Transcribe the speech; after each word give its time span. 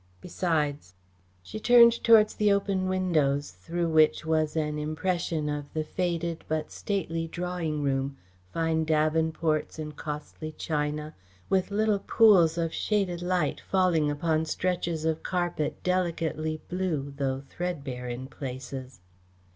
Besides" 0.19 0.95
She 1.43 1.59
turned 1.59 2.03
towards 2.03 2.33
the 2.33 2.51
open 2.51 2.89
windows 2.89 3.51
through 3.51 3.87
which 3.89 4.25
was 4.25 4.55
an 4.55 4.79
impression 4.79 5.47
of 5.47 5.71
the 5.75 5.83
faded 5.83 6.43
but 6.47 6.71
stately 6.71 7.27
drawing 7.27 7.83
room, 7.83 8.17
fine 8.51 8.83
davenports 8.83 9.77
and 9.77 9.95
costly 9.95 10.53
china, 10.53 11.13
with 11.51 11.69
little 11.69 11.99
pools 11.99 12.57
of 12.57 12.73
shaded 12.73 13.21
light 13.21 13.59
falling 13.61 14.09
upon 14.09 14.45
stretches 14.45 15.05
of 15.05 15.21
carpet 15.21 15.83
delicately 15.83 16.59
blue, 16.67 17.13
though 17.15 17.41
threadbare 17.47 18.09
in 18.09 18.25
places. 18.25 19.01